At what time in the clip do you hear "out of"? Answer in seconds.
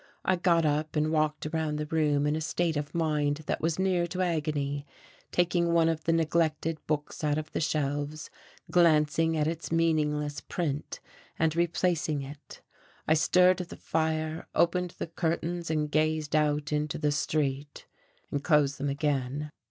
7.23-7.51